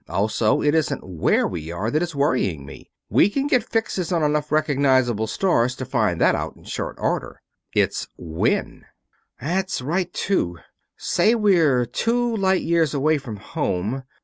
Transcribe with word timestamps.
Also, 0.09 0.63
it 0.63 0.73
isn't 0.73 1.03
where 1.03 1.47
we 1.47 1.71
are 1.71 1.91
that 1.91 2.01
is 2.01 2.15
worrying 2.15 2.65
me 2.65 2.89
we 3.07 3.29
can 3.29 3.45
get 3.45 3.63
fixes 3.69 4.11
on 4.11 4.23
enough 4.23 4.51
recognizable 4.51 5.27
stars 5.27 5.75
to 5.75 5.85
find 5.85 6.19
that 6.19 6.33
out 6.33 6.55
in 6.55 6.63
short 6.63 6.95
order 6.97 7.39
it's 7.75 8.07
when." 8.17 8.83
"That's 9.39 9.79
right, 9.79 10.11
too. 10.11 10.57
Say 10.97 11.35
we're 11.35 11.85
two 11.85 12.35
light 12.35 12.63
years 12.63 12.95
away 12.95 13.19
from 13.19 13.35
home. 13.37 14.01